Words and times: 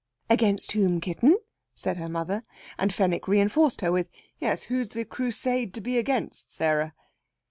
"Against 0.31 0.71
whom, 0.71 0.99
kitten?" 0.99 1.37
said 1.75 1.97
her 1.97 2.09
mother. 2.09 2.43
And 2.79 2.91
Fenwick 2.91 3.27
reinforced 3.27 3.81
her 3.81 3.91
with, 3.91 4.09
"Yes, 4.39 4.63
who's 4.63 4.89
the 4.89 5.05
Crusade 5.05 5.75
to 5.75 5.79
be 5.81 5.99
against, 5.99 6.51
Sarah?" 6.51 6.95